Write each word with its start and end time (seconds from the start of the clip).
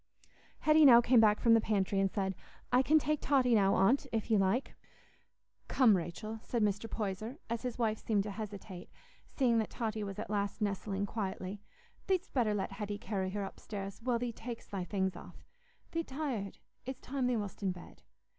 Hetty 0.61 0.83
now 0.83 0.99
came 0.99 1.19
back 1.19 1.39
from 1.39 1.53
the 1.53 1.61
pantry 1.61 1.99
and 1.99 2.09
said, 2.09 2.33
"I 2.71 2.81
can 2.81 2.97
take 2.97 3.21
Totty 3.21 3.53
now, 3.53 3.75
Aunt, 3.75 4.07
if 4.11 4.31
you 4.31 4.39
like." 4.39 4.73
"Come, 5.67 5.95
Rachel," 5.95 6.39
said 6.41 6.63
Mr. 6.63 6.89
Poyser, 6.89 7.37
as 7.51 7.61
his 7.61 7.77
wife 7.77 7.99
seemed 7.99 8.23
to 8.23 8.31
hesitate, 8.31 8.89
seeing 9.27 9.59
that 9.59 9.69
Totty 9.69 10.03
was 10.03 10.17
at 10.17 10.31
last 10.31 10.59
nestling 10.59 11.05
quietly, 11.05 11.61
"thee'dst 12.07 12.33
better 12.33 12.55
let 12.55 12.71
Hetty 12.71 12.97
carry 12.97 13.29
her 13.29 13.43
upstairs, 13.43 14.01
while 14.01 14.17
thee 14.17 14.33
tak'st 14.33 14.71
thy 14.71 14.83
things 14.85 15.15
off. 15.15 15.45
Thee't 15.91 16.07
tired. 16.07 16.57
It's 16.83 16.99
time 16.99 17.27
thee 17.27 17.37
wast 17.37 17.61
in 17.61 17.71
bed. 17.71 18.01